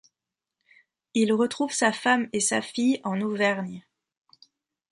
[1.13, 3.85] Il retrouve sa femme et sa fille en Auvergne.